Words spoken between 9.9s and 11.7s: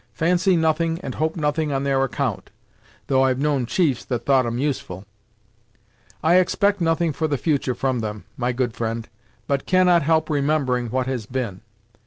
help remembering what has been.